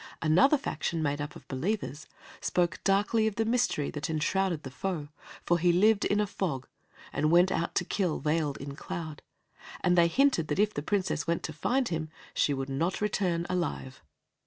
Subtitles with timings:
[0.19, 2.07] Another faction, made up of believers,
[2.39, 5.09] spoke darkly of the mystery that enshrouded the foe,
[5.43, 6.67] for he lived in a fog,
[7.13, 9.21] and went out to kill veiled in cloud,
[9.81, 13.45] and they hinted that if the Princess went to find him, she would not return
[13.47, 14.01] alive.